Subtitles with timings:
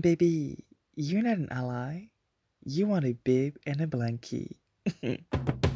[0.00, 0.64] Baby,
[0.94, 2.08] you're not an ally.
[2.64, 4.56] You want a bib and a blankie.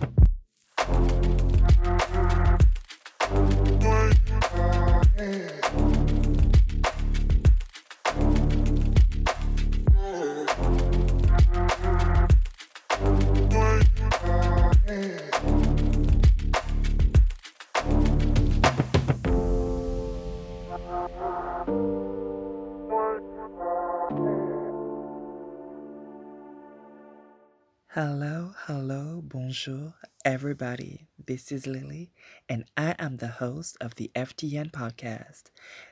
[29.56, 31.08] bonjour, everybody.
[31.24, 32.12] This is Lily,
[32.46, 35.44] and I am the host of the FTN podcast.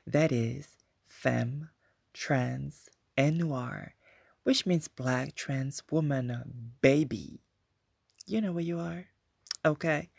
[0.07, 0.69] That is
[1.07, 1.71] Femme,
[2.13, 3.95] Trans, and Noir,
[4.43, 7.41] which means Black Trans Woman Baby.
[8.27, 9.07] You know where you are?
[9.65, 10.11] Okay.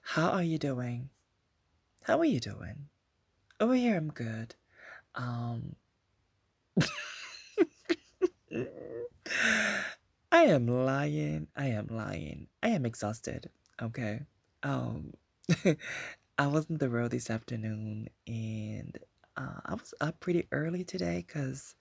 [0.00, 1.10] How are you doing?
[2.04, 2.88] How are you doing?
[3.60, 4.54] Over here, I'm good.
[5.14, 5.76] Um.
[10.34, 11.46] I am lying.
[11.54, 12.48] I am lying.
[12.60, 13.50] I am exhausted.
[13.80, 14.22] Okay.
[14.64, 15.12] Um
[16.38, 18.98] I was on the road this afternoon and
[19.36, 21.76] uh, I was up pretty early today cuz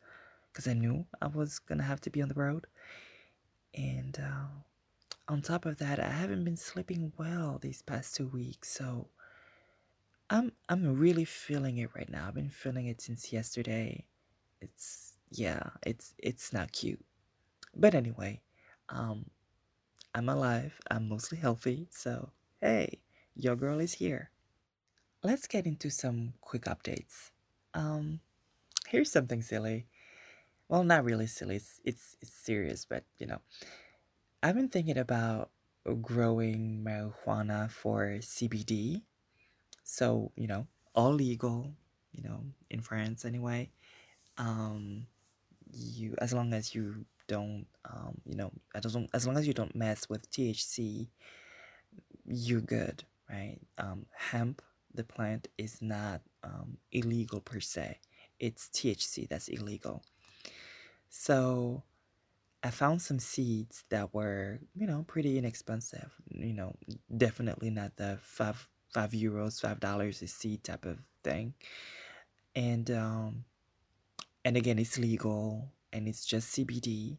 [0.53, 2.67] cuz I knew I was to have to be on the road.
[3.73, 4.49] And uh,
[5.27, 8.69] on top of that, I haven't been sleeping well these past 2 weeks.
[8.69, 9.07] So
[10.29, 12.27] I'm I'm really feeling it right now.
[12.27, 14.05] I've been feeling it since yesterday.
[14.61, 17.03] It's yeah, it's it's not cute.
[17.75, 18.41] But anyway,
[18.89, 19.25] um,
[20.13, 20.79] I'm alive.
[20.89, 21.87] I'm mostly healthy.
[21.89, 22.29] So,
[22.61, 22.99] hey,
[23.35, 24.29] your girl is here.
[25.23, 27.31] Let's get into some quick updates.
[27.73, 28.19] Um,
[28.87, 29.87] here's something silly.
[30.69, 31.55] Well, not really silly.
[31.57, 33.41] It's it's, it's serious, but you know,
[34.41, 35.49] I've been thinking about
[36.01, 39.01] growing marijuana for CBD.
[39.83, 41.73] So, you know, all legal,
[42.11, 43.69] you know, in France anyway.
[44.37, 45.07] Um,
[45.71, 49.53] you as long as you don't um, you know as long, as long as you
[49.53, 51.07] don't mess with THC
[52.25, 53.59] you're good right?
[53.77, 54.61] Um, hemp
[54.93, 57.99] the plant is not um, illegal per se.
[58.39, 60.03] It's THC that's illegal.
[61.09, 61.83] So
[62.63, 66.11] I found some seeds that were you know pretty inexpensive.
[66.29, 66.75] You know
[67.15, 71.53] definitely not the five five euros five dollars a seed type of thing.
[72.55, 73.45] And um
[74.45, 77.17] and again it's legal and it's just CBD.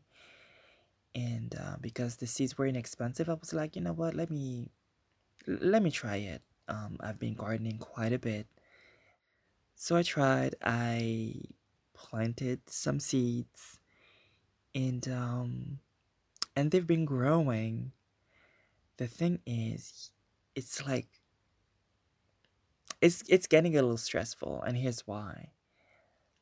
[1.14, 4.14] And uh, because the seeds were inexpensive, I was like, you know what?
[4.14, 4.68] Let me
[5.46, 6.42] let me try it.
[6.68, 8.48] Um, I've been gardening quite a bit,
[9.76, 10.56] so I tried.
[10.62, 11.34] I
[11.92, 13.78] planted some seeds,
[14.74, 15.78] and um,
[16.56, 17.92] and they've been growing.
[18.96, 20.10] The thing is,
[20.56, 21.06] it's like
[23.00, 25.50] it's it's getting a little stressful, and here's why.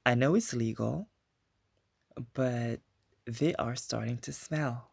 [0.07, 1.09] I know it's legal
[2.35, 2.81] but
[3.27, 4.91] they are starting to smell.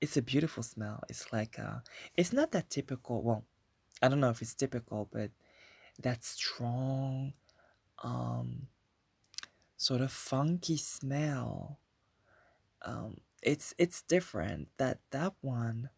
[0.00, 1.02] It's a beautiful smell.
[1.08, 1.80] It's like uh
[2.16, 3.22] it's not that typical.
[3.22, 3.44] Well,
[4.02, 5.30] I don't know if it's typical, but
[6.02, 7.34] that strong
[8.02, 8.68] um
[9.76, 11.78] sort of funky smell.
[12.82, 14.68] Um it's it's different.
[14.78, 15.90] That that one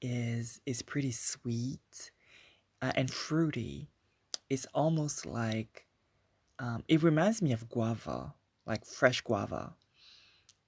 [0.00, 2.10] is is pretty sweet
[2.82, 3.90] uh, and fruity.
[4.50, 5.86] It's almost like
[6.58, 8.34] um, it reminds me of guava
[8.68, 9.72] like fresh guava.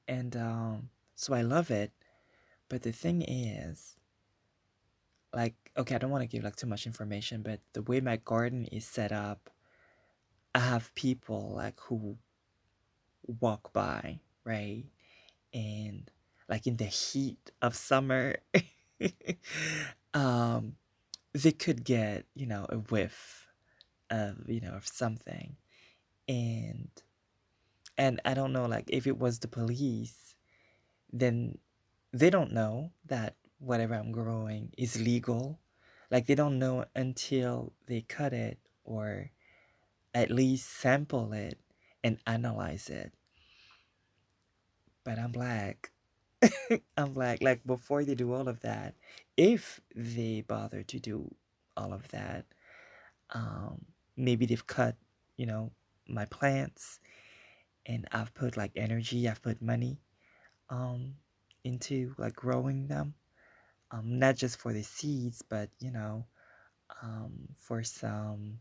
[0.09, 1.93] And um, so I love it.
[2.69, 3.97] But the thing is,
[5.35, 8.17] like, okay, I don't want to give like too much information, but the way my
[8.17, 9.51] garden is set up,
[10.55, 12.17] I have people like who
[13.41, 14.85] walk by, right?
[15.53, 16.11] And
[16.49, 18.37] like in the heat of summer,
[20.15, 20.77] um,
[21.33, 23.47] they could get, you know, a whiff
[24.11, 25.57] of, you know, of something.
[26.29, 26.89] And
[28.01, 30.35] and I don't know, like, if it was the police,
[31.13, 31.59] then
[32.15, 35.59] they don't know that whatever I'm growing is legal.
[36.11, 39.31] Like, they don't know until they cut it or
[40.15, 41.59] at least sample it
[42.03, 43.13] and analyze it.
[45.05, 45.91] But I'm black.
[46.97, 47.43] I'm black.
[47.43, 48.95] Like, before they do all of that,
[49.37, 51.35] if they bother to do
[51.77, 52.47] all of that,
[53.29, 53.85] um,
[54.17, 54.97] maybe they've cut,
[55.37, 55.71] you know,
[56.09, 56.99] my plants
[57.91, 59.99] and I've put like energy, I've put money
[60.71, 61.17] um
[61.65, 63.15] into like growing them.
[63.91, 66.25] Um not just for the seeds, but you know,
[67.03, 68.61] um for some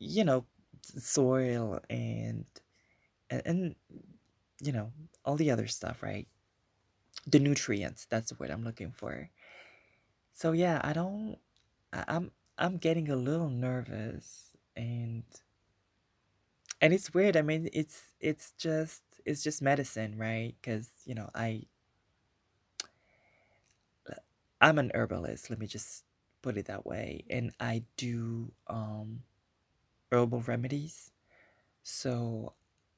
[0.00, 0.44] you know,
[0.82, 2.44] soil and
[3.30, 3.76] and, and
[4.62, 4.92] you know,
[5.24, 6.26] all the other stuff, right?
[7.26, 9.30] The nutrients, that's what I'm looking for.
[10.32, 11.38] So yeah, I don't
[11.92, 15.22] I, I'm I'm getting a little nervous and
[16.80, 17.36] and it's weird.
[17.36, 20.54] I mean, it's it's just it's just medicine, right?
[20.60, 21.64] Because you know, I
[24.60, 25.50] I'm an herbalist.
[25.50, 26.04] Let me just
[26.42, 29.22] put it that way, and I do um,
[30.10, 31.12] herbal remedies.
[31.82, 32.54] So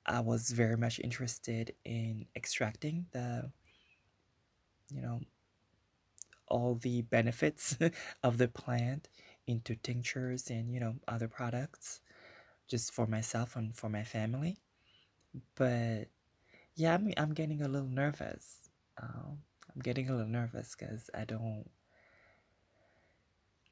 [0.06, 3.50] I was very much interested in extracting the,
[4.92, 5.20] you know,
[6.48, 7.76] all the benefits
[8.22, 9.08] of the plant
[9.46, 12.00] into tinctures and you know other products
[12.70, 14.58] just for myself and for my family.
[15.56, 16.08] But
[16.81, 18.70] yeah i'm, I'm getting a little nervous.
[19.00, 19.38] Um,
[19.75, 21.69] i'm getting a little nervous because i don't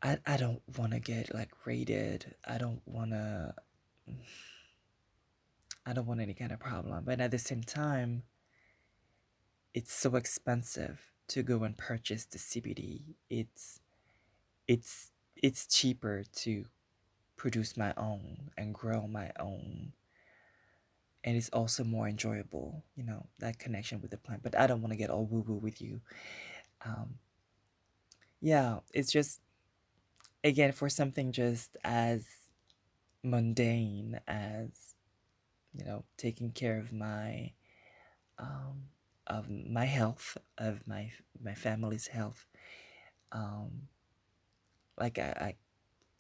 [0.02, 2.34] i, I don't want to get like raided.
[2.46, 3.54] I don't want to
[5.86, 7.04] i don't want any kind of problem.
[7.04, 8.24] But at the same time
[9.74, 13.14] it's so expensive to go and purchase the CBD.
[13.30, 13.80] It's
[14.66, 16.64] it's it's cheaper to
[17.38, 19.92] produce my own and grow my own.
[21.24, 24.42] And it's also more enjoyable, you know, that connection with the plant.
[24.42, 26.02] But I don't want to get all woo woo with you.
[26.84, 27.14] Um,
[28.40, 29.40] yeah, it's just,
[30.44, 32.26] again, for something just as
[33.22, 34.68] mundane as,
[35.74, 37.52] you know, taking care of my
[38.38, 38.84] um,
[39.26, 41.10] of my health, of my
[41.42, 42.46] my family's health.
[43.32, 43.88] Um,
[44.96, 45.54] like I, I,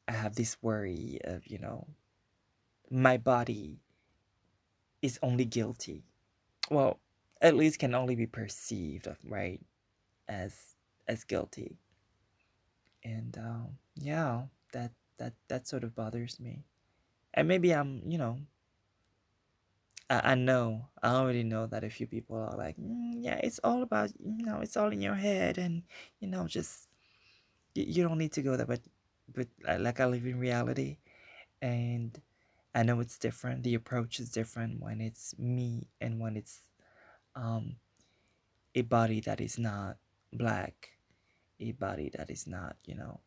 [0.08, 1.86] I have this worry of you know,
[2.90, 3.78] my body
[5.02, 6.04] is only guilty.
[6.70, 6.98] Well,
[7.40, 9.60] at least can only be perceived of right
[10.28, 10.76] as
[11.06, 11.78] as guilty.
[13.04, 16.64] And um, yeah, that that that sort of bothers me.
[17.34, 18.38] And maybe I'm you know
[20.10, 23.60] I, I know, I already know that a few people are like, mm, yeah, it's
[23.62, 25.82] all about, you know, it's all in your head, and
[26.20, 26.88] you know, just
[27.74, 28.66] you, you don't need to go there.
[28.66, 28.80] But,
[29.32, 29.48] but
[29.78, 30.98] like I live in reality,
[31.62, 32.20] and
[32.74, 33.62] I know it's different.
[33.64, 36.60] The approach is different when it's me and when it's
[37.36, 37.76] um
[38.74, 39.96] a body that is not
[40.32, 40.90] black,
[41.60, 43.20] a body that is not, you know,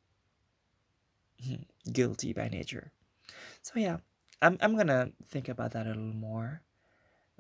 [1.92, 2.92] guilty by nature.
[3.62, 3.98] So yeah,
[4.42, 6.62] I'm I'm gonna think about that a little more.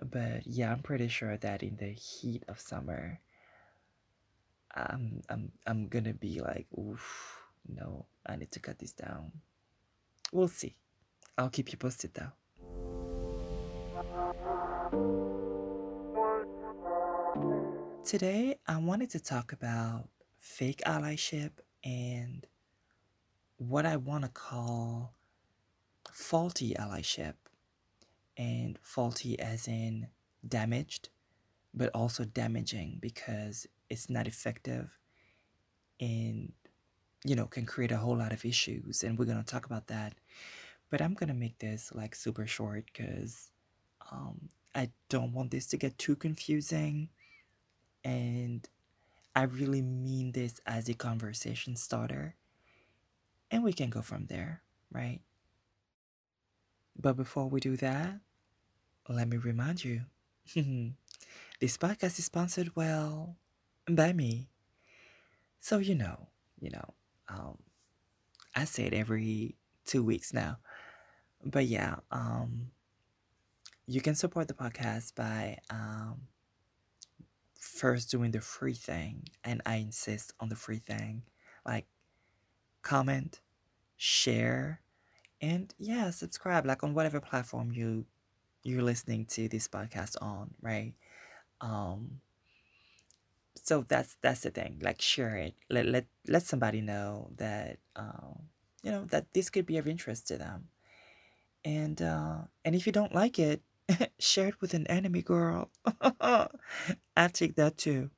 [0.01, 3.19] But yeah, I'm pretty sure that in the heat of summer,
[4.75, 9.31] I'm I'm I'm gonna be like, oof, no, I need to cut this down.
[10.31, 10.75] We'll see.
[11.37, 12.31] I'll keep you posted though.
[18.03, 21.51] Today, I wanted to talk about fake allyship
[21.83, 22.45] and
[23.57, 25.13] what I want to call
[26.11, 27.35] faulty allyship
[28.37, 30.07] and faulty as in
[30.47, 31.09] damaged,
[31.73, 34.89] but also damaging because it's not effective
[35.99, 36.51] and
[37.23, 39.87] you know can create a whole lot of issues and we're going to talk about
[39.87, 40.13] that
[40.89, 43.51] but i'm going to make this like super short because
[44.11, 47.09] um, i don't want this to get too confusing
[48.03, 48.67] and
[49.35, 52.35] i really mean this as a conversation starter
[53.51, 55.21] and we can go from there right
[56.99, 58.19] but before we do that,
[59.09, 60.01] let me remind you
[60.55, 63.37] this podcast is sponsored, well,
[63.89, 64.49] by me.
[65.59, 66.27] So, you know,
[66.59, 66.93] you know,
[67.31, 67.57] um,
[68.55, 69.55] I say it every
[69.85, 70.57] two weeks now.
[71.43, 72.71] But yeah, um,
[73.87, 76.21] you can support the podcast by um,
[77.57, 79.23] first doing the free thing.
[79.43, 81.23] And I insist on the free thing
[81.65, 81.85] like
[82.81, 83.39] comment,
[83.97, 84.81] share,
[85.41, 88.05] and yeah, subscribe like on whatever platform you
[88.63, 90.93] you're listening to this podcast on, right?
[91.61, 92.21] Um
[93.61, 94.79] so that's that's the thing.
[94.81, 95.55] Like share it.
[95.69, 98.49] Let let let somebody know that um
[98.83, 100.69] you know that this could be of interest to them.
[101.63, 103.61] And uh and if you don't like it,
[104.19, 105.69] share it with an enemy girl.
[106.21, 106.47] I
[107.33, 108.09] take that too.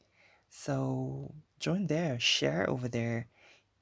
[0.49, 3.29] So join there, share over there,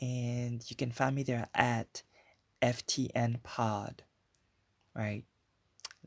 [0.01, 2.03] and you can find me there at
[2.63, 4.03] FTN Pod.
[4.95, 5.25] Right.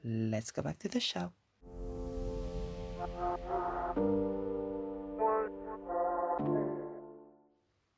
[0.04, 1.34] Let's go back to the show.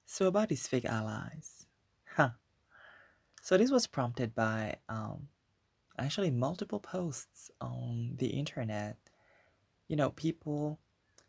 [0.06, 1.68] So about these fake allies.
[2.16, 2.32] Huh.
[3.42, 5.28] So this was prompted by um
[5.98, 8.98] actually multiple posts on the internet.
[9.88, 10.80] You know, people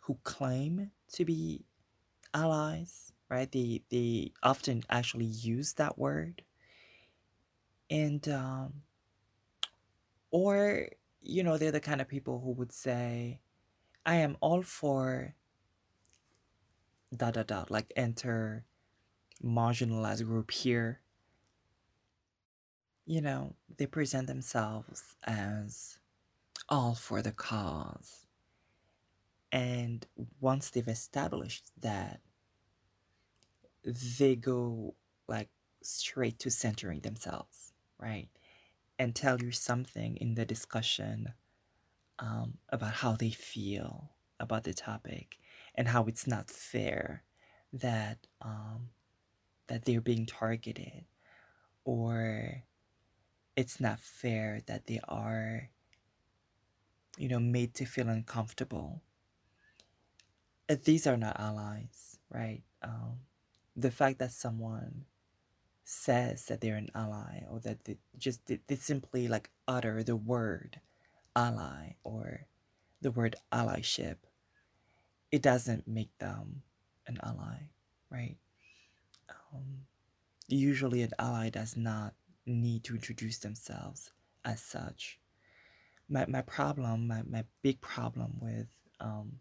[0.01, 1.65] who claim to be
[2.35, 3.51] allies, right?
[3.51, 6.43] They they often actually use that word.
[7.89, 8.83] And um
[10.31, 10.89] or
[11.23, 13.41] you know, they're the kind of people who would say,
[14.07, 15.35] I am all for
[17.15, 18.65] dot dot dot, like enter
[19.45, 21.01] marginalized group here.
[23.07, 25.99] You know, they present themselves as
[26.69, 28.27] all for the cause.
[29.53, 30.07] And
[30.41, 32.21] once they've established that,
[34.19, 34.95] they go
[35.27, 35.49] like
[35.83, 38.29] straight to centering themselves, right?
[38.99, 41.33] And tell you something in the discussion
[42.19, 45.39] um, about how they feel about the topic
[45.75, 47.23] and how it's not fair
[47.73, 48.91] that um,
[49.69, 51.05] that they're being targeted
[51.85, 52.63] or
[53.57, 55.71] it's not fair that they are
[57.19, 59.03] you know made to feel uncomfortable.
[60.69, 62.63] Uh, these are not allies right?
[62.83, 63.21] Um,
[63.77, 65.05] the fact that someone
[65.85, 70.15] says that they're an ally or that they just they, they simply like utter the
[70.17, 70.81] word
[71.35, 72.47] ally or
[73.01, 74.17] the word allyship
[75.33, 76.63] it doesn't make them
[77.09, 77.71] an ally
[78.11, 78.37] right?
[79.29, 79.87] Um,
[80.49, 82.15] usually an ally does not
[82.51, 84.11] need to introduce themselves
[84.45, 85.19] as such.
[86.09, 88.69] My, my problem my, my big problem with
[89.01, 89.33] um,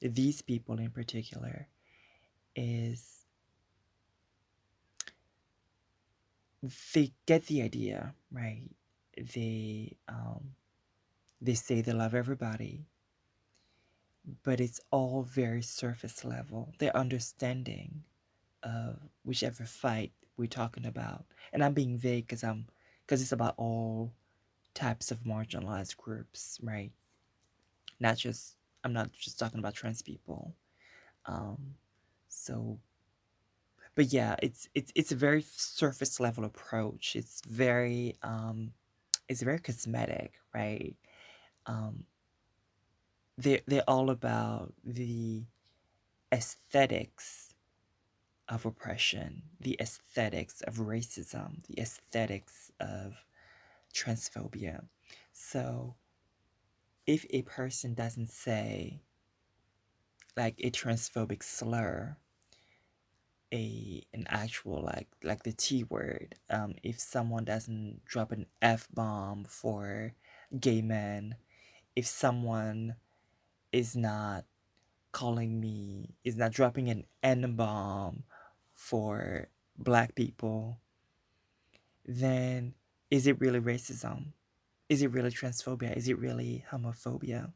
[0.00, 1.68] these people in particular
[2.56, 3.26] is
[6.94, 8.62] they get the idea right?
[9.34, 10.52] They um,
[11.40, 12.86] they say they love everybody
[14.42, 16.72] but it's all very surface level.
[16.78, 18.04] Their understanding
[18.62, 21.24] of whichever fight we're talking about.
[21.52, 22.66] And i'm being vague because i'm
[23.06, 24.12] because it's about all
[24.74, 26.92] types of marginalized groups right?
[28.00, 30.54] Not just i'm not just talking about trans people.
[31.26, 31.74] Um
[32.28, 32.78] so
[33.94, 37.16] but yeah it's it's it's a very surface level approach.
[37.16, 38.72] It's very um
[39.28, 40.96] it's very cosmetic right?
[41.66, 42.04] Um
[43.38, 45.44] they're, they're all about the
[46.32, 47.53] aesthetics
[48.48, 53.24] of oppression, the aesthetics of racism, the aesthetics of
[53.94, 54.84] transphobia.
[55.32, 55.94] So
[57.06, 59.00] if a person doesn't say
[60.36, 62.16] like a transphobic slur,
[63.52, 68.88] a an actual like like the T word, um, if someone doesn't drop an F
[68.92, 70.14] bomb for
[70.58, 71.36] gay men,
[71.94, 72.96] if someone
[73.72, 74.44] is not
[75.12, 78.24] calling me, is not dropping an N bomb
[78.84, 79.48] for
[79.78, 80.78] black people,
[82.04, 82.74] then
[83.10, 84.34] is it really racism?
[84.90, 85.96] Is it really transphobia?
[85.96, 87.52] Is it really homophobia?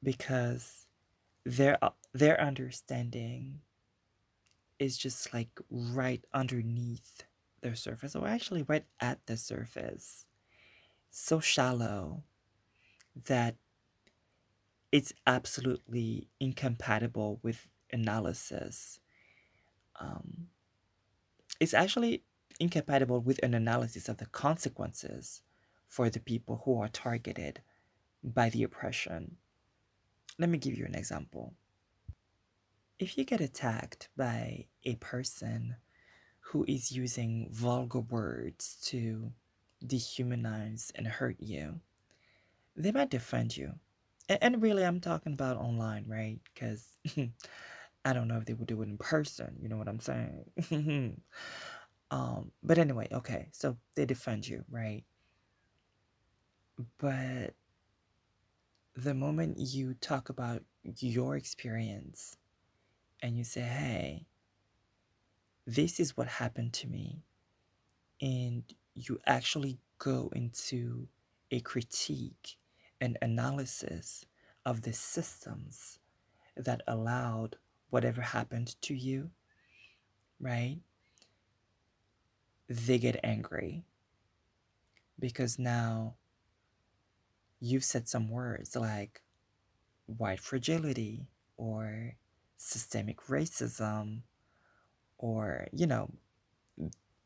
[0.00, 0.86] Because
[1.44, 1.76] their
[2.14, 3.62] their understanding
[4.78, 7.24] is just like right underneath
[7.60, 10.24] their surface, or actually right at the surface.
[11.10, 12.22] So shallow
[13.26, 13.56] that
[14.92, 19.00] it's absolutely incompatible with analysis
[20.00, 20.48] um,
[21.60, 22.22] it's actually
[22.58, 25.42] incompatible with an analysis of the consequences
[25.86, 27.60] for the people who are targeted
[28.22, 29.36] by the oppression.
[30.38, 31.54] Let me give you an example.
[32.98, 35.76] If you get attacked by a person
[36.40, 39.32] who is using vulgar words to
[39.84, 41.80] dehumanize and hurt you,
[42.76, 43.74] they might defend you.
[44.28, 46.38] And really, I'm talking about online, right?
[46.54, 46.86] Because
[48.04, 49.56] I don't know if they would do it in person.
[49.60, 51.20] You know what I'm saying?
[52.10, 53.48] um, but anyway, okay.
[53.52, 55.04] So they defend you, right?
[56.98, 57.54] But
[58.96, 62.36] the moment you talk about your experience
[63.22, 64.26] and you say, hey,
[65.66, 67.22] this is what happened to me,
[68.20, 68.64] and
[68.94, 71.06] you actually go into
[71.50, 72.56] a critique
[73.00, 74.24] and analysis
[74.64, 75.98] of the systems
[76.56, 77.56] that allowed
[77.90, 79.30] whatever happened to you,
[80.40, 80.78] right?
[82.68, 83.84] They get angry
[85.18, 86.14] because now
[87.60, 89.22] you've said some words like
[90.06, 92.14] white fragility or
[92.56, 94.22] systemic racism
[95.18, 96.10] or, you know,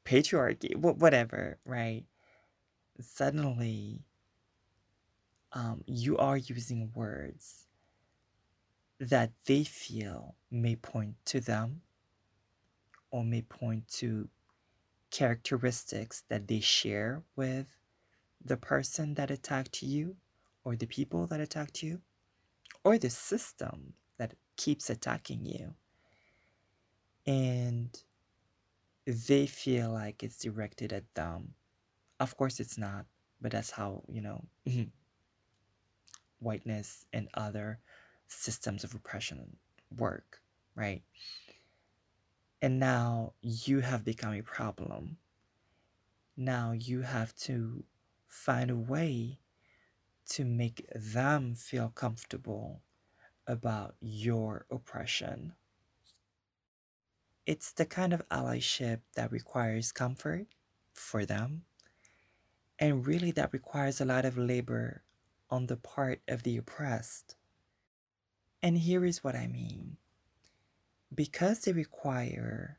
[0.05, 2.05] patriarchy, whatever, right?
[3.01, 4.01] Suddenly,
[5.53, 7.67] um, you are using words
[9.01, 11.83] that they feel may point to them
[13.11, 14.29] or may point to
[15.11, 17.77] characteristics that they share with
[18.45, 20.17] the person that attacked you
[20.65, 22.01] or the people that attacked you
[22.83, 25.75] or the system that keeps attacking you.
[27.27, 27.97] And
[29.07, 31.55] they feel like it's directed at them.
[32.21, 33.07] Of course, it's not,
[33.41, 34.45] but that's how, you know,
[36.39, 37.79] whiteness and other
[38.35, 39.57] systems of repression
[39.97, 40.41] work,
[40.75, 41.03] right?
[42.61, 45.19] And now you have become a problem.
[46.37, 47.85] Now you have to
[48.27, 49.39] find a way
[50.31, 52.81] to make them feel comfortable
[53.47, 55.53] about your oppression.
[57.47, 60.47] It's the kind of allyship that requires comfort
[60.95, 61.65] for them,
[62.79, 65.03] and really that requires a lot of labor
[65.51, 67.37] on the part of the oppressed.
[68.65, 69.99] And here is what I mean.
[71.15, 72.79] Because they require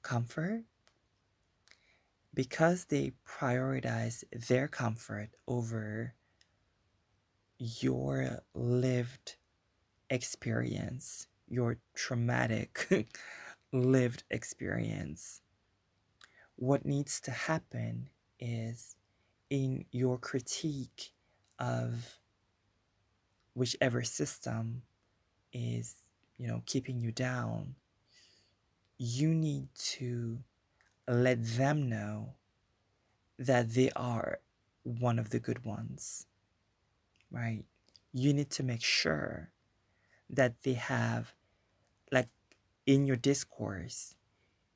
[0.00, 0.62] comfort,
[2.32, 6.14] because they prioritize their comfort over
[7.58, 9.36] your lived
[10.08, 12.88] experience, your traumatic
[13.70, 15.42] lived experience,
[16.56, 18.08] what needs to happen
[18.40, 18.96] is
[19.50, 21.12] in your critique
[21.58, 22.18] of
[23.52, 24.80] whichever system
[25.52, 25.96] is,
[26.36, 27.74] you know, keeping you down,
[28.98, 30.38] you need to
[31.06, 32.34] let them know
[33.38, 34.40] that they are
[34.82, 36.26] one of the good ones,
[37.30, 37.64] right?
[38.12, 39.50] You need to make sure
[40.30, 41.34] that they have,
[42.12, 42.28] like,
[42.86, 44.14] in your discourse,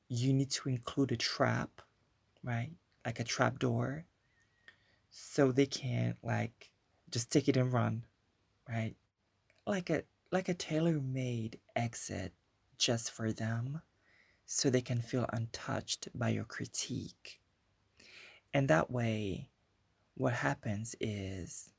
[0.09, 1.81] you need to include a trap,
[2.43, 2.71] right?
[3.05, 4.05] Like a trap door,
[5.09, 6.71] so they can't like,
[7.11, 8.05] just take it and run,
[8.67, 8.95] right?
[9.67, 12.33] Like a like a tailor-made exit
[12.79, 13.83] just for them
[14.47, 17.39] so they can feel untouched by your critique.
[18.51, 19.49] And that way,
[20.15, 21.69] what happens is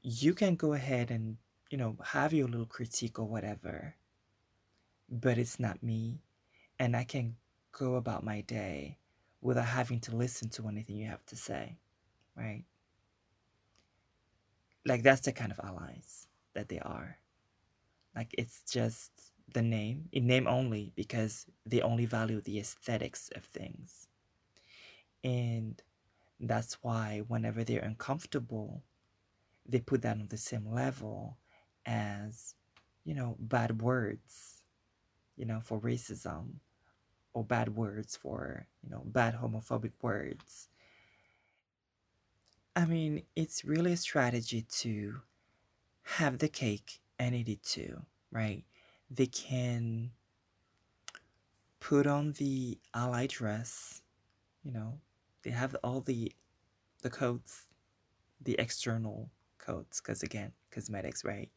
[0.00, 1.38] you can go ahead and,
[1.70, 3.96] you know, have your little critique or whatever,
[5.10, 6.20] but it's not me.
[6.78, 7.34] And I can
[7.72, 8.98] go about my day
[9.40, 11.78] without having to listen to anything you have to say,
[12.36, 12.62] right?
[14.84, 17.18] Like, that's the kind of allies that they are.
[18.16, 19.12] Like it's just
[19.52, 24.08] the name, in name only, because they only value the aesthetics of things.
[25.22, 25.80] And
[26.40, 28.82] that's why whenever they're uncomfortable,
[29.66, 31.36] they put that on the same level
[31.84, 32.54] as,
[33.04, 34.62] you know, bad words,
[35.36, 36.54] you know, for racism
[37.34, 40.68] or bad words for, you know, bad homophobic words.
[42.74, 45.20] I mean, it's really a strategy to
[46.06, 48.64] have the cake and eat it too, right?
[49.10, 50.12] They can
[51.80, 54.02] put on the ally dress,
[54.64, 55.00] you know,
[55.42, 56.32] they have all the
[57.02, 57.66] the coats,
[58.42, 61.50] the external coats, because again, cosmetics, right?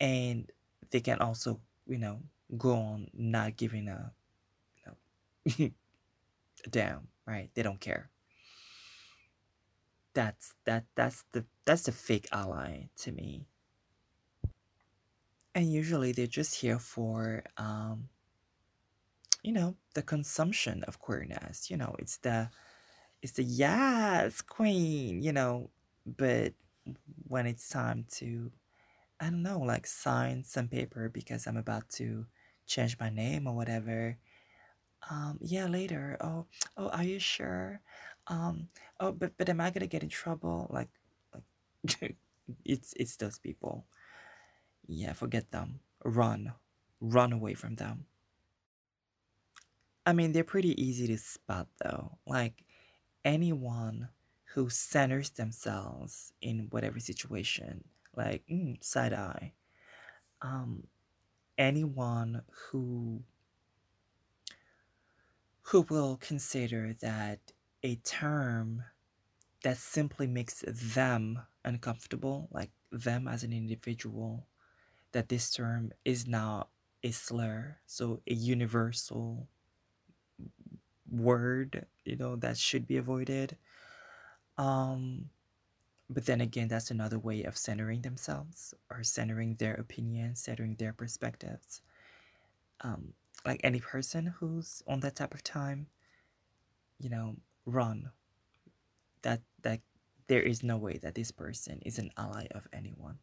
[0.00, 0.50] And
[0.90, 2.20] they can also, you know,
[2.58, 4.12] go on not giving a,
[4.76, 5.70] you know,
[6.70, 7.50] damn, right?
[7.54, 8.11] They don't care
[10.14, 13.46] that's that that's the that's the fake ally to me
[15.54, 18.08] and usually they're just here for um
[19.42, 22.48] you know the consumption of queerness you know it's the
[23.22, 25.70] it's the yes queen you know
[26.06, 26.54] but
[27.28, 28.50] when it's time to
[29.20, 32.26] i don't know like sign some paper because i'm about to
[32.66, 34.18] change my name or whatever
[35.10, 36.16] Um, yeah, later.
[36.20, 36.46] Oh,
[36.76, 37.80] oh, are you sure?
[38.28, 38.68] Um,
[39.00, 40.68] oh, but but am I gonna get in trouble?
[40.70, 40.88] Like,
[41.34, 42.16] like
[42.64, 43.86] it's it's those people.
[44.86, 45.80] Yeah, forget them.
[46.04, 46.52] Run,
[47.00, 48.06] run away from them.
[50.04, 52.18] I mean, they're pretty easy to spot though.
[52.26, 52.64] Like
[53.24, 54.08] anyone
[54.54, 57.84] who centers themselves in whatever situation,
[58.16, 59.52] like mm, side eye.
[60.42, 60.88] Um,
[61.58, 63.22] anyone who
[65.62, 67.38] who will consider that
[67.82, 68.84] a term
[69.62, 74.46] that simply makes them uncomfortable, like them as an individual,
[75.12, 76.68] that this term is now
[77.02, 79.48] a slur, so a universal
[81.10, 83.56] word, you know, that should be avoided.
[84.58, 85.30] Um,
[86.08, 90.92] but then again, that's another way of centering themselves or centering their opinions, centering their
[90.92, 91.82] perspectives.
[92.80, 93.14] Um,
[93.46, 95.86] like any person who's on that type of time,
[96.98, 98.10] you know, run.
[99.22, 99.80] That that
[100.26, 103.18] there is no way that this person is an ally of anyone.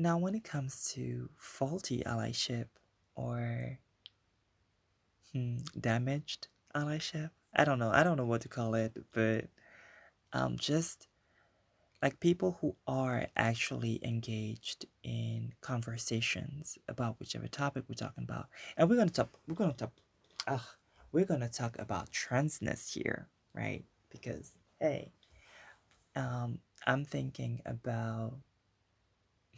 [0.00, 2.66] Now, when it comes to faulty allyship
[3.16, 3.80] or
[5.32, 7.90] hmm, damaged allyship, I don't know.
[7.90, 9.46] I don't know what to call it, but
[10.32, 11.07] um, just
[12.02, 18.88] like people who are actually engaged in conversations about whichever topic we're talking about, and
[18.88, 19.30] we're gonna talk.
[19.48, 19.92] We're gonna talk.
[20.46, 20.60] Ugh,
[21.12, 23.84] we're gonna talk about transness here, right?
[24.10, 25.12] Because hey,
[26.16, 28.34] um, I'm thinking about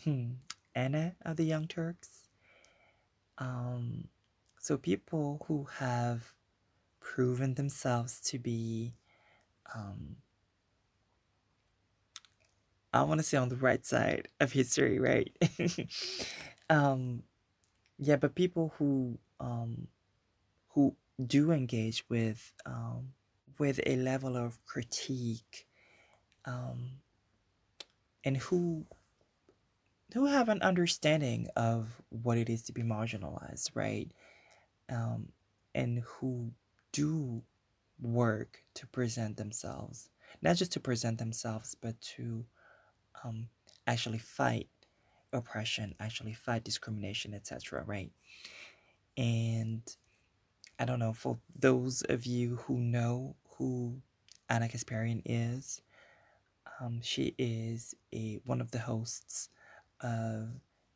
[0.05, 0.33] hmm,
[0.75, 2.29] Ana of the Young Turks.
[3.39, 4.09] Um,
[4.59, 6.35] so people who have
[7.01, 8.95] proven themselves to be,
[9.75, 10.17] um,
[12.93, 15.31] I want to say on the right side of history, right?
[16.71, 17.23] um,
[17.99, 19.87] yeah, but people who um,
[20.71, 23.13] who do engage with um,
[23.59, 25.67] with a level of critique
[26.45, 26.91] um,
[28.25, 28.87] and who
[30.15, 34.11] who have an understanding of what it is to be marginalized, right?
[34.89, 35.29] Um,
[35.75, 36.51] and who
[36.93, 37.43] do
[38.01, 40.11] work to present themselves,
[40.43, 42.45] not just to present themselves, but to
[43.25, 43.49] um,
[43.87, 44.69] actually fight
[45.33, 47.85] oppression, actually fight discrimination, etc.
[47.87, 48.11] Right?
[49.17, 49.83] And
[50.79, 54.01] I don't know for those of you who know who
[54.49, 55.81] Ana Kasparian is.
[56.81, 59.51] Um, she is a one of the hosts
[60.01, 60.49] of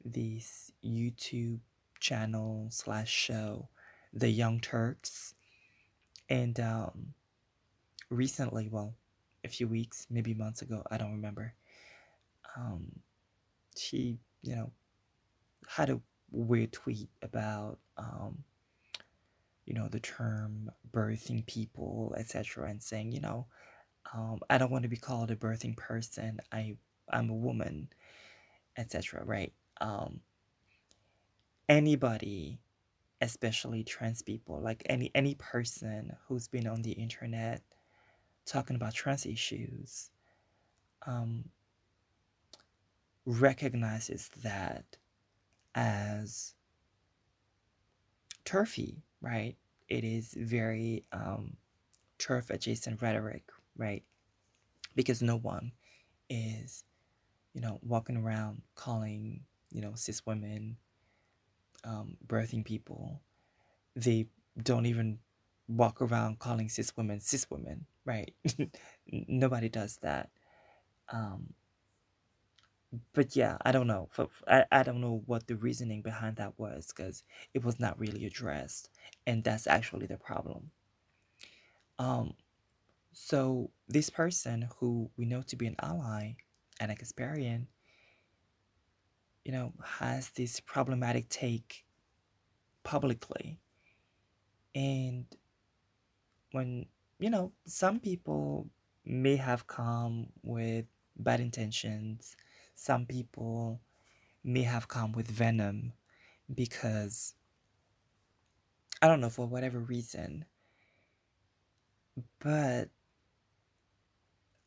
[0.05, 1.61] this YouTube
[2.01, 3.69] channel slash show,
[4.13, 5.35] The Young Turks,
[6.29, 7.15] and um,
[8.11, 8.95] recently, well,
[9.45, 11.55] a few weeks, maybe months ago, I don't remember.
[12.57, 13.01] Um,
[13.77, 14.71] she, you know,
[15.67, 18.45] had a weird tweet about, um,
[19.67, 23.47] you know, the term birthing people, etc., and saying, you know,
[24.13, 26.41] um, I don't want to be called a birthing person.
[26.53, 26.77] I
[27.11, 27.89] I'm a woman,
[28.77, 29.25] etc.
[29.25, 29.53] Right?
[29.81, 30.21] Um,
[31.69, 32.59] anybody,
[33.21, 37.63] especially trans people, like any any person who's been on the internet
[38.47, 40.11] talking about trans issues,
[41.07, 41.45] um,
[43.27, 44.85] recognizes that
[45.75, 46.55] as
[48.45, 49.57] TERFy, right?
[49.89, 51.57] It is very um,
[52.19, 53.45] TERF adjacent rhetoric,
[53.77, 54.03] right?
[54.95, 55.73] Because no one
[56.31, 56.85] is,
[57.55, 59.41] you know, walking around calling,
[59.73, 60.77] you know, cis women
[61.85, 63.21] um, birthing people.
[63.97, 64.27] They
[64.63, 65.19] don't even
[65.69, 68.33] walk around calling cis women cis women, right?
[69.07, 70.31] Nobody does that.
[71.13, 71.53] Um,
[73.13, 74.09] but yeah, I don't know.
[74.49, 77.23] I, I don't know what the reasoning behind that was because
[77.55, 78.91] it was not really addressed.
[79.27, 80.71] And that's actually the problem.
[81.99, 82.35] Um,
[83.13, 86.35] so this person who we know to be an ally
[86.81, 87.67] and Ana Kasparian,
[89.45, 91.85] you know, has this problematic take
[92.83, 93.59] publicly.
[94.75, 95.27] And
[96.53, 96.87] when,
[97.19, 98.69] you know, some people
[99.05, 102.37] may have come with bad intentions,
[102.75, 103.81] some people
[104.43, 105.93] may have come with venom
[106.53, 107.35] because,
[109.01, 110.45] I don't know, for whatever reason.
[112.41, 112.91] But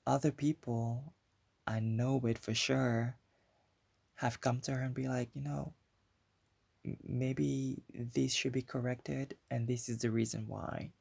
[0.06, 1.14] other people,
[1.68, 3.18] I know it for sure,
[4.16, 5.74] have come to her and be like, you know,
[7.04, 10.92] maybe this should be corrected and this is the reason why.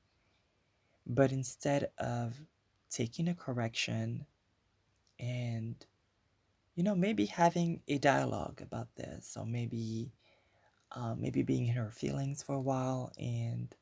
[1.06, 2.34] But instead of
[2.90, 4.26] taking a correction
[5.18, 5.74] and
[6.76, 10.12] you know, maybe having a dialogue about this, or maybe,
[10.92, 13.74] uh, maybe being in her feelings for a while and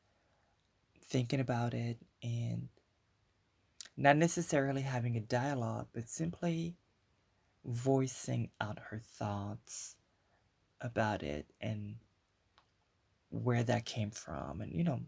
[1.03, 2.69] thinking about it, and
[3.97, 6.77] not necessarily having a dialogue, but simply
[7.65, 9.95] voicing out her thoughts
[10.81, 11.95] about it and
[13.29, 15.01] where that came from, and you know,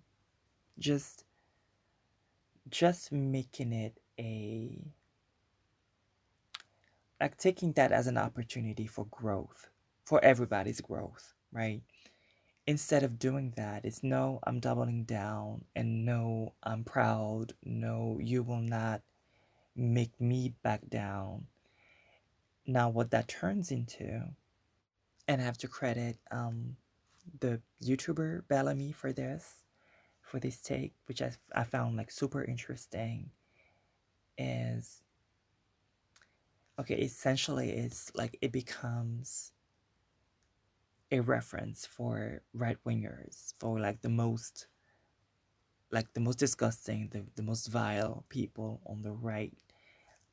[0.78, 1.24] just
[2.70, 4.78] just making it a
[7.20, 9.70] like taking that as an opportunity for growth,
[10.06, 11.82] for everybody's growth, right?
[12.68, 18.44] Instead of doing that, it's no, I'm doubling down, and no, I'm proud, no, you
[18.44, 19.02] will not
[19.76, 21.46] make me back down.
[22.66, 24.24] Now, what that turns into,
[25.28, 26.76] and I have to credit um,
[27.40, 29.64] the YouTuber Bellamy for this,
[30.22, 33.30] for this take, which I, I found like super interesting,
[34.38, 35.02] is
[36.80, 39.52] okay, essentially it's like it becomes
[41.12, 44.68] a reference for right wingers, for like the most
[45.92, 49.54] like the most disgusting, the, the most vile people on the right,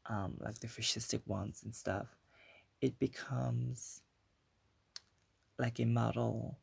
[0.07, 2.09] um, like the fascistic ones and stuff.
[2.81, 4.03] It becomes
[5.59, 6.59] like a model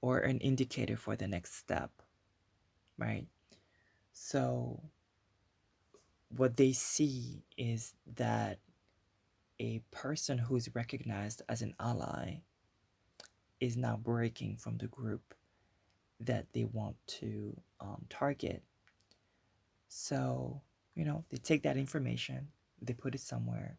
[0.00, 1.90] or an indicator for the next step,
[2.98, 3.26] right?
[4.12, 4.80] So,
[6.28, 8.58] what they see is that
[9.58, 12.40] a person who is recognized as an ally
[13.60, 15.34] is now breaking from the group
[16.20, 18.62] that they want to um, target.
[19.88, 20.60] So,
[20.94, 22.48] you know, they take that information,
[22.82, 23.78] they put it somewhere,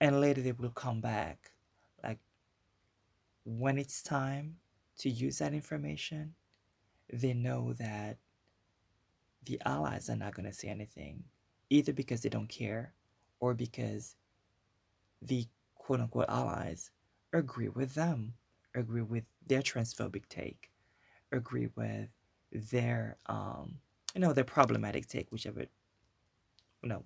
[0.00, 1.52] and later they will come back.
[2.02, 2.18] Like
[3.44, 4.56] when it's time
[4.98, 6.34] to use that information,
[7.12, 8.16] they know that
[9.44, 11.24] the allies are not going to say anything,
[11.70, 12.92] either because they don't care
[13.40, 14.16] or because
[15.22, 16.90] the quote unquote allies
[17.32, 18.34] agree with them,
[18.74, 20.70] agree with their transphobic take,
[21.32, 22.08] agree with
[22.52, 23.78] their um
[24.14, 25.66] you know their problematic take, whichever
[26.82, 27.02] you know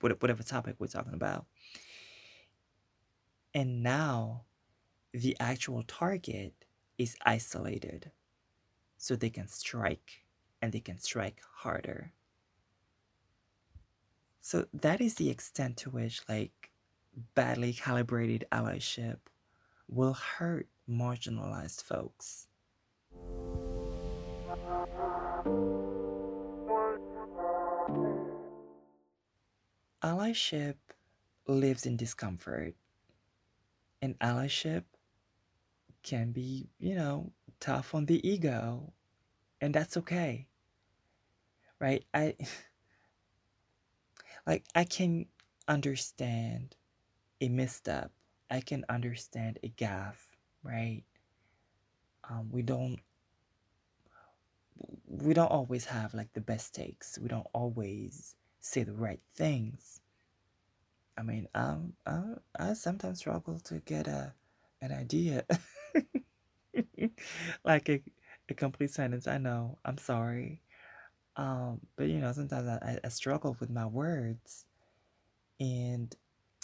[0.00, 1.46] whatever topic we're talking about.
[3.54, 4.42] And now
[5.12, 6.54] the actual target
[6.98, 8.10] is isolated
[8.96, 10.24] so they can strike
[10.60, 12.12] and they can strike harder.
[14.40, 16.71] So that is the extent to which like
[17.34, 19.18] badly calibrated allyship
[19.88, 22.46] will hurt marginalized folks.
[30.02, 30.76] Allyship
[31.46, 32.74] lives in discomfort,
[34.00, 34.84] and allyship
[36.02, 38.92] can be, you know, tough on the ego,
[39.60, 40.48] and that's okay.
[41.78, 42.04] Right?
[42.12, 42.34] I
[44.46, 45.26] like I can
[45.68, 46.76] understand
[47.42, 48.12] a misstep.
[48.50, 50.28] I can understand a gaffe,
[50.64, 51.04] right?
[52.28, 53.00] Um, we don't
[55.06, 57.18] we don't always have like the best takes.
[57.18, 60.00] We don't always say the right things.
[61.16, 62.22] I mean, um, I,
[62.58, 64.34] I sometimes struggle to get a
[64.80, 65.44] an idea,
[67.64, 68.02] like a,
[68.48, 69.26] a complete sentence.
[69.26, 69.78] I know.
[69.84, 70.60] I'm sorry.
[71.36, 74.66] Um, but you know, sometimes I, I struggle with my words,
[75.60, 76.14] and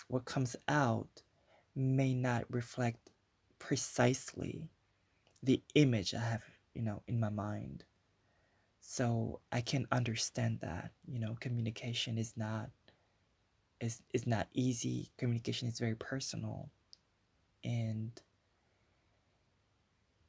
[0.09, 1.23] what comes out
[1.75, 3.11] may not reflect
[3.59, 4.69] precisely
[5.43, 6.45] the image I have,
[6.75, 7.85] you know, in my mind.
[8.81, 12.71] So I can understand that, you know, communication is not
[13.81, 15.11] is is not easy.
[15.19, 16.71] Communication is very personal.
[17.63, 18.11] And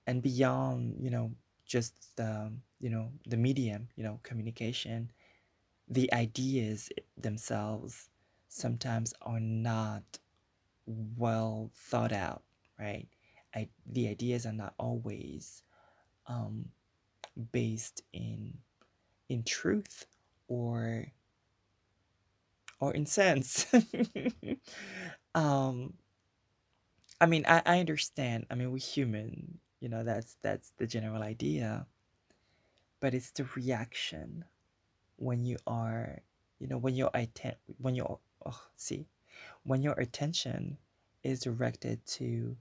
[0.06, 1.32] and beyond, you know,
[1.66, 5.12] just the, you know, the medium, you know, communication,
[5.88, 8.10] the ideas themselves
[8.50, 10.20] sometimes are not
[10.88, 12.44] well thought out,
[12.80, 13.08] right?
[13.56, 15.64] I, the ideas are not always
[16.28, 16.70] um,
[17.52, 18.58] based in
[19.30, 20.06] in truth
[20.48, 21.06] or
[22.80, 23.68] or in sense.
[25.36, 25.94] um,
[27.22, 28.46] I mean, I, I understand.
[28.50, 29.60] I mean, we're human.
[29.80, 31.88] You know, that's that's the general idea.
[33.02, 34.46] But it's the reaction
[35.18, 36.22] when you are,
[36.60, 39.08] you know, when you're atten- when you're oh, see,
[39.64, 40.78] when your attention
[41.24, 42.56] is directed to,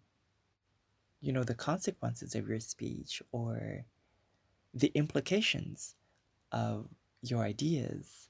[1.21, 3.85] you know, the consequences of your speech or
[4.75, 5.95] the implications
[6.53, 6.89] of
[7.23, 8.29] your ideas,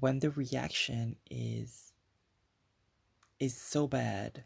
[0.00, 1.92] when the reaction is
[3.38, 4.44] is so bad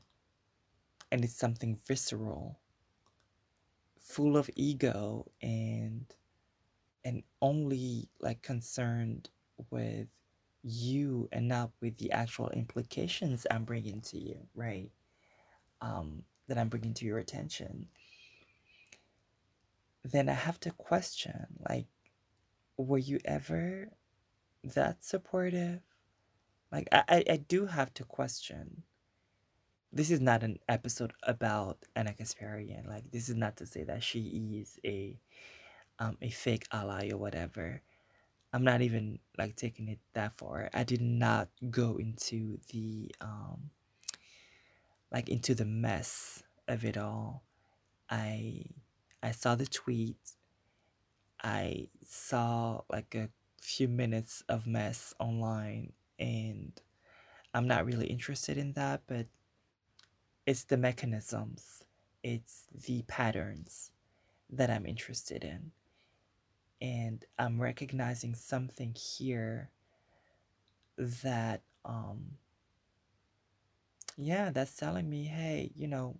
[1.12, 2.58] and it's something visceral
[4.00, 6.06] full of ego and
[7.04, 9.30] and only like concerned
[9.70, 10.08] with
[10.62, 14.90] you and not with the actual implications I'm bringing to you, right?
[15.80, 17.86] Um, that I'm bringing to your attention,
[20.04, 21.86] then I have to question like,
[22.76, 23.88] were you ever
[24.74, 25.80] that supportive?
[26.72, 28.82] Like, I, I, I do have to question.
[29.92, 32.86] This is not an episode about Ana Kasparian.
[32.88, 35.18] Like, this is not to say that she is a
[35.98, 37.82] um, a fake ally or whatever.
[38.52, 40.70] I'm not even like taking it that far.
[40.74, 43.70] I did not go into the um
[45.12, 47.44] like into the mess of it all.
[48.08, 48.64] I
[49.22, 50.32] I saw the tweet.
[51.42, 56.72] I saw like a few minutes of mess online and
[57.54, 59.26] I'm not really interested in that, but
[60.46, 61.84] it's the mechanisms,
[62.22, 63.92] it's the patterns
[64.50, 65.72] that I'm interested in
[66.80, 69.70] and I'm recognizing something here
[70.96, 72.32] that um
[74.16, 76.16] yeah that's telling me hey you know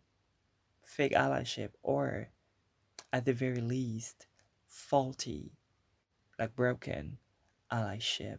[0.85, 2.31] fake allyship or
[3.13, 4.27] at the very least
[4.67, 5.53] faulty
[6.39, 7.19] like broken
[7.73, 8.39] allyship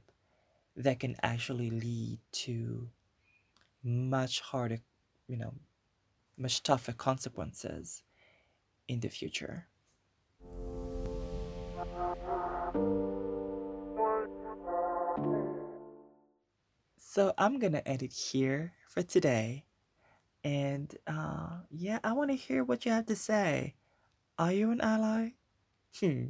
[0.76, 2.90] that can actually lead to
[3.84, 4.80] much harder
[5.28, 5.54] you know
[6.38, 8.04] much tougher consequences
[8.88, 9.68] in the future
[16.98, 19.66] So I'm gonna end it here for today.
[20.44, 23.76] And uh yeah, I wanna hear what you have to say.
[24.40, 25.32] Are you an ally?
[26.00, 26.30] Hmm.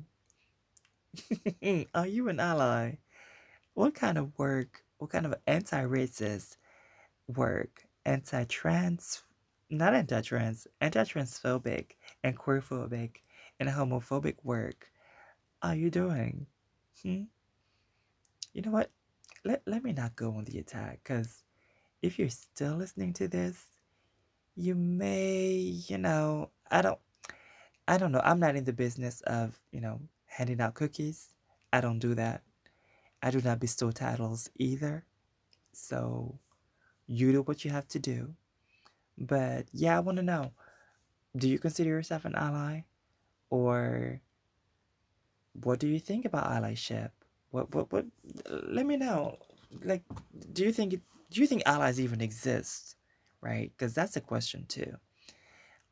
[1.94, 2.98] Are you an ally?
[3.74, 6.58] What kind of work, what kind of anti-racist
[7.28, 9.24] work, anti-trans,
[9.70, 11.92] not anti-trans, anti-transphobic
[12.24, 13.18] and queerphobic
[13.60, 14.91] and homophobic work
[15.62, 16.48] are you doing?
[17.04, 17.24] Hmm?
[18.54, 18.92] You know what?
[19.44, 21.44] let, let me not go on the attack because
[22.02, 23.58] if you're still listening to this,
[24.56, 25.52] you may,
[25.88, 27.00] you know, I don't,
[27.88, 28.22] I don't know.
[28.24, 31.30] I'm not in the business of, you know, handing out cookies.
[31.74, 32.44] I don't do that.
[33.24, 35.06] I do not bestow titles either.
[35.74, 36.40] So
[37.08, 38.34] you do what you have to do.
[39.18, 40.52] But yeah, I want to know
[41.36, 42.82] do you consider yourself an ally?
[43.50, 44.22] Or
[45.54, 47.12] what do you think about allyship?
[47.52, 48.06] What what what?
[48.50, 49.38] Let me know.
[49.84, 50.04] Like,
[50.54, 52.96] do you think do you think allies even exist?
[53.42, 53.72] Right?
[53.76, 54.96] Because that's a question too.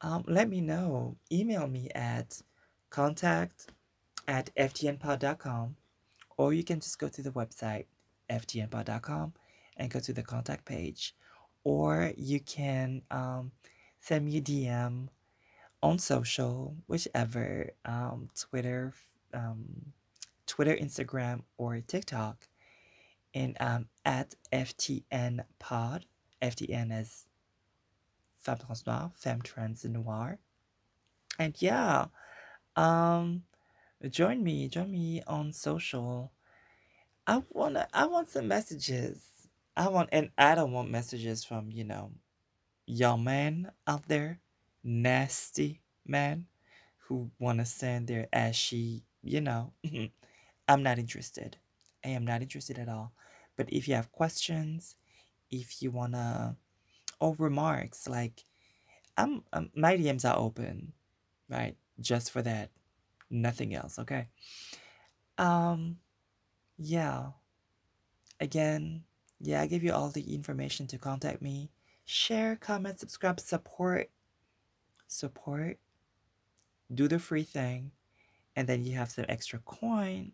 [0.01, 1.17] Um, let me know.
[1.31, 2.41] Email me at
[2.89, 3.71] contact
[4.27, 5.75] at ftnpod.com
[6.37, 7.85] or you can just go to the website
[8.29, 9.33] ftnpod.com
[9.77, 11.15] and go to the contact page
[11.63, 13.51] or you can um,
[13.99, 15.07] send me a dm
[15.81, 18.93] on social whichever um, twitter
[19.33, 19.93] um,
[20.45, 22.47] Twitter, Instagram, or TikTok,
[23.33, 26.05] and um, at FTN Pod.
[26.41, 27.25] FTN is
[28.39, 30.39] Femme Trans Noir, Femme Trans Noire.
[31.37, 32.05] And yeah,
[32.75, 33.43] um,
[34.09, 36.31] join me, join me on social.
[37.27, 39.23] I wanna, I want some messages.
[39.77, 42.11] I want, and I don't want messages from you know,
[42.85, 44.39] young men out there,
[44.83, 46.47] nasty men,
[47.07, 49.73] who wanna send their ashy, you know.
[50.67, 51.57] I'm not interested.
[52.05, 53.13] I am not interested at all.
[53.57, 54.95] But if you have questions,
[55.49, 56.55] if you wanna,
[57.19, 58.43] or remarks, like,
[59.17, 60.93] I'm, um, my DMs are open,
[61.49, 61.75] right?
[61.99, 62.69] Just for that,
[63.29, 63.99] nothing else.
[63.99, 64.29] Okay.
[65.37, 65.97] Um,
[66.77, 67.31] yeah.
[68.39, 69.03] Again,
[69.39, 71.71] yeah, I give you all the information to contact me.
[72.05, 74.09] Share, comment, subscribe, support,
[75.07, 75.77] support.
[76.93, 77.91] Do the free thing,
[78.59, 80.33] and then you have some extra coin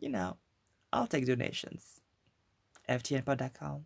[0.00, 0.36] you know,
[0.92, 2.00] I'll take donations.
[2.88, 3.84] FTNpod.com.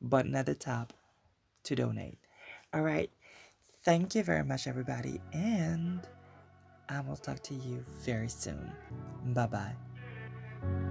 [0.00, 0.94] Button at the top
[1.64, 2.18] to donate.
[2.72, 3.10] All right.
[3.84, 5.20] Thank you very much, everybody.
[5.32, 6.00] And
[6.88, 8.72] I will talk to you very soon.
[9.26, 10.86] Bye bye.